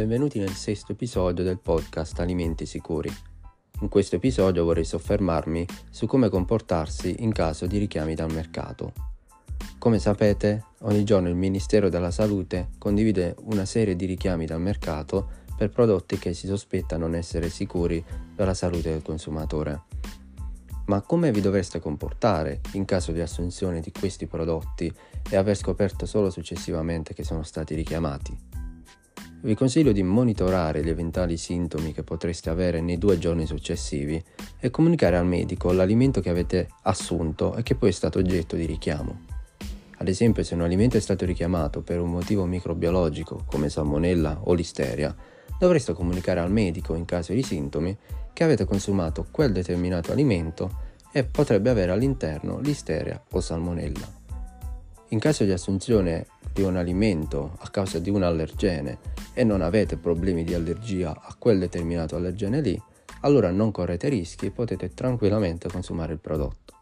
[0.00, 3.14] benvenuti nel sesto episodio del podcast Alimenti Sicuri.
[3.80, 8.94] In questo episodio vorrei soffermarmi su come comportarsi in caso di richiami dal mercato.
[9.76, 15.28] Come sapete, ogni giorno il Ministero della Salute condivide una serie di richiami dal mercato
[15.54, 18.02] per prodotti che si sospetta non essere sicuri
[18.34, 19.82] per la salute del consumatore.
[20.86, 24.90] Ma come vi dovreste comportare in caso di assunzione di questi prodotti
[25.28, 28.49] e aver scoperto solo successivamente che sono stati richiamati?
[29.42, 34.22] Vi consiglio di monitorare gli eventuali sintomi che potreste avere nei due giorni successivi
[34.58, 38.66] e comunicare al medico l'alimento che avete assunto e che poi è stato oggetto di
[38.66, 39.24] richiamo.
[39.96, 44.52] Ad esempio, se un alimento è stato richiamato per un motivo microbiologico come salmonella o
[44.52, 45.16] listeria,
[45.58, 47.96] dovreste comunicare al medico in caso di sintomi
[48.34, 54.18] che avete consumato quel determinato alimento e potrebbe avere all'interno listeria o salmonella.
[55.08, 58.98] In caso di assunzione di un alimento a causa di un allergene
[59.32, 62.80] e non avete problemi di allergia a quel determinato allergene lì,
[63.20, 66.79] allora non correte rischi e potete tranquillamente consumare il prodotto.